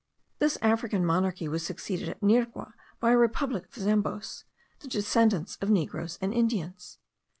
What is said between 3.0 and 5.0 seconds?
a republic of Zamboes, the